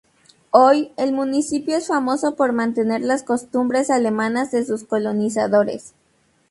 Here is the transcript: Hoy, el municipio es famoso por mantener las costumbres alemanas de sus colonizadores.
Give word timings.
Hoy, 0.49 0.93
el 0.97 1.13
municipio 1.13 1.77
es 1.77 1.85
famoso 1.85 2.33
por 2.35 2.53
mantener 2.53 3.01
las 3.01 3.21
costumbres 3.21 3.91
alemanas 3.91 4.49
de 4.49 4.65
sus 4.65 4.83
colonizadores. 4.83 5.93